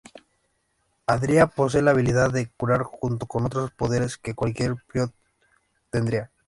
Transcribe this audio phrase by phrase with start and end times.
[1.05, 5.11] Adria posee la habilidad de curar junto con otros poderes que cualquier Prior
[5.91, 6.31] tendría.